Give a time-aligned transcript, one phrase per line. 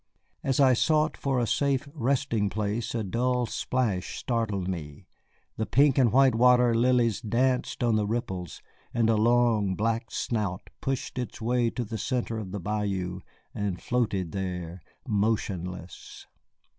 [0.43, 5.05] As I sought for a safe resting place a dull splash startled me,
[5.57, 8.63] the pink and white water lilies danced on the ripples,
[8.95, 13.19] and a long, black snout pushed its way to the centre of the bayou
[13.53, 16.25] and floated there motionless.